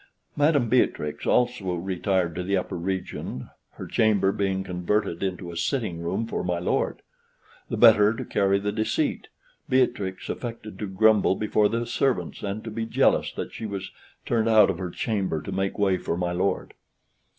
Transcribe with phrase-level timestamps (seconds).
[0.35, 6.01] Madam Beatrix also retired to the upper region, her chamber being converted into a sitting
[6.01, 7.03] room for my lord.
[7.69, 9.27] The better to carry the deceit,
[9.69, 13.91] Beatrix affected to grumble before the servants, and to be jealous that she was
[14.25, 16.73] turned out of her chamber to make way for my lord.